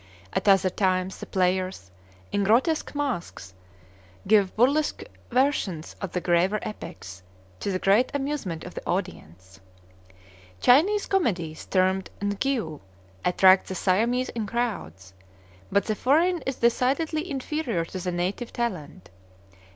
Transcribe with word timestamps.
At 0.33 0.47
other 0.47 0.71
times 0.71 1.19
the 1.19 1.27
players, 1.27 1.91
in 2.31 2.43
grotesque 2.43 2.95
masks, 2.95 3.53
give 4.25 4.55
burlesque 4.55 5.03
versions 5.29 5.95
of 6.01 6.11
the 6.13 6.19
graver 6.19 6.57
epics, 6.63 7.21
to 7.59 7.71
the 7.71 7.77
great 7.77 8.09
amusement 8.15 8.63
of 8.63 8.73
the 8.73 8.83
audience. 8.87 9.59
Chinese 10.59 11.05
comedies, 11.05 11.67
termed 11.67 12.09
Ngiu, 12.19 12.79
attract 13.23 13.67
the 13.67 13.75
Siamese 13.75 14.29
in 14.29 14.47
crowds; 14.47 15.13
but 15.71 15.85
the 15.85 15.93
foreign 15.93 16.41
is 16.47 16.55
decidedly 16.55 17.29
inferior 17.29 17.85
to 17.85 17.99
the 17.99 18.11
native 18.11 18.51
talent. 18.51 19.11